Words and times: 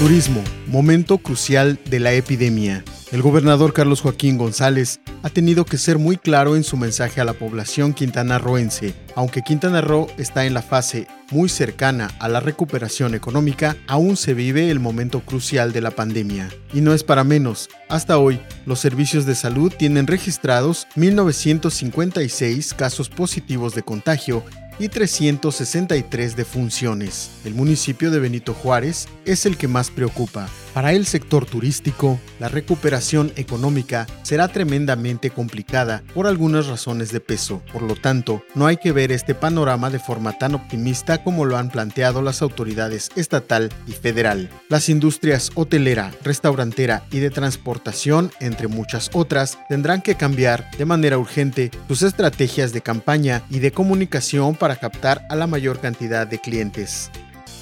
Turismo, 0.00 0.42
momento 0.66 1.18
crucial 1.18 1.78
de 1.90 2.00
la 2.00 2.14
epidemia. 2.14 2.82
El 3.12 3.20
gobernador 3.20 3.74
Carlos 3.74 4.00
Joaquín 4.00 4.38
González 4.38 4.98
ha 5.22 5.28
tenido 5.28 5.66
que 5.66 5.76
ser 5.76 5.98
muy 5.98 6.16
claro 6.16 6.56
en 6.56 6.64
su 6.64 6.78
mensaje 6.78 7.20
a 7.20 7.26
la 7.26 7.34
población 7.34 7.92
quintanarroense. 7.92 8.94
Aunque 9.14 9.42
Quintana 9.42 9.82
Roo 9.82 10.06
está 10.16 10.46
en 10.46 10.54
la 10.54 10.62
fase 10.62 11.06
muy 11.30 11.50
cercana 11.50 12.10
a 12.18 12.30
la 12.30 12.40
recuperación 12.40 13.14
económica, 13.14 13.76
aún 13.88 14.16
se 14.16 14.32
vive 14.32 14.70
el 14.70 14.80
momento 14.80 15.20
crucial 15.20 15.70
de 15.74 15.82
la 15.82 15.90
pandemia. 15.90 16.48
Y 16.72 16.80
no 16.80 16.94
es 16.94 17.04
para 17.04 17.22
menos. 17.22 17.68
Hasta 17.90 18.16
hoy, 18.16 18.40
los 18.64 18.80
servicios 18.80 19.26
de 19.26 19.34
salud 19.34 19.70
tienen 19.70 20.06
registrados 20.06 20.88
1.956 20.96 22.74
casos 22.74 23.10
positivos 23.10 23.74
de 23.74 23.82
contagio 23.82 24.44
y 24.78 24.88
363 24.88 26.36
defunciones. 26.36 27.30
El 27.44 27.54
municipio 27.54 28.10
de 28.10 28.20
Benito 28.20 28.54
Juárez 28.54 29.08
es 29.24 29.46
el 29.46 29.56
que 29.56 29.68
más 29.68 29.90
preocupa. 29.90 30.48
Para 30.74 30.92
el 30.92 31.04
sector 31.04 31.46
turístico, 31.46 32.20
la 32.38 32.48
recuperación 32.48 33.32
económica 33.34 34.06
será 34.22 34.46
tremendamente 34.46 35.30
complicada 35.30 36.04
por 36.14 36.28
algunas 36.28 36.68
razones 36.68 37.10
de 37.10 37.18
peso. 37.18 37.60
Por 37.72 37.82
lo 37.82 37.96
tanto, 37.96 38.44
no 38.54 38.66
hay 38.66 38.76
que 38.76 38.92
ver 38.92 39.10
este 39.10 39.34
panorama 39.34 39.90
de 39.90 39.98
forma 39.98 40.38
tan 40.38 40.54
optimista 40.54 41.24
como 41.24 41.44
lo 41.44 41.56
han 41.56 41.70
planteado 41.70 42.22
las 42.22 42.40
autoridades 42.40 43.10
estatal 43.16 43.70
y 43.88 43.92
federal. 43.92 44.48
Las 44.68 44.88
industrias 44.88 45.50
hotelera, 45.56 46.12
restaurantera 46.22 47.04
y 47.10 47.18
de 47.18 47.30
transportación, 47.30 48.30
entre 48.38 48.68
muchas 48.68 49.10
otras, 49.12 49.58
tendrán 49.68 50.02
que 50.02 50.14
cambiar 50.14 50.70
de 50.78 50.84
manera 50.84 51.18
urgente 51.18 51.72
sus 51.88 52.02
estrategias 52.02 52.72
de 52.72 52.80
campaña 52.80 53.42
y 53.50 53.58
de 53.58 53.72
comunicación 53.72 54.54
para 54.54 54.76
captar 54.76 55.26
a 55.30 55.34
la 55.34 55.48
mayor 55.48 55.80
cantidad 55.80 56.28
de 56.28 56.38
clientes. 56.38 57.10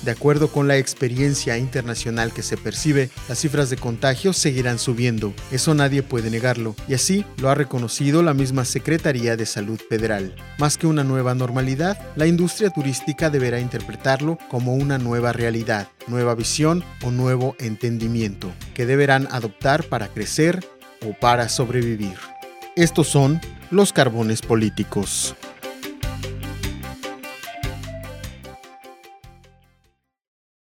De 0.03 0.13
acuerdo 0.13 0.49
con 0.49 0.69
la 0.69 0.77
experiencia 0.77 1.59
internacional 1.59 2.33
que 2.33 2.43
se 2.43 2.57
percibe, 2.57 3.11
las 3.29 3.39
cifras 3.39 3.69
de 3.69 3.77
contagios 3.77 4.37
seguirán 4.37 4.79
subiendo. 4.79 5.35
Eso 5.51 5.75
nadie 5.75 6.03
puede 6.03 6.31
negarlo, 6.31 6.77
y 6.87 6.95
así 6.95 7.25
lo 7.39 7.51
ha 7.51 7.55
reconocido 7.55 8.23
la 8.23 8.35
misma 8.35 8.65
Secretaría 8.65 9.37
de 9.37 9.47
Salud 9.47 9.81
Federal. 9.89 10.35
Más 10.59 10.79
que 10.79 10.87
una 10.87 11.05
nueva 11.05 11.35
normalidad, 11.35 11.99
la 12.17 12.27
industria 12.27 12.71
turística 12.71 13.31
deberá 13.31 13.61
interpretarlo 13.61 14.39
como 14.49 14.75
una 14.75 14.99
nueva 14.99 15.33
realidad, 15.33 15.89
nueva 16.07 16.35
visión 16.35 16.85
o 17.03 17.11
nuevo 17.11 17.57
entendimiento, 17.59 18.53
que 18.75 18.87
deberán 18.87 19.29
adoptar 19.31 19.85
para 19.85 20.09
crecer 20.09 20.65
o 21.07 21.13
para 21.13 21.49
sobrevivir. 21.49 22.17
Estos 22.77 23.09
son 23.09 23.41
los 23.71 23.93
carbones 23.93 24.41
políticos. 24.43 25.35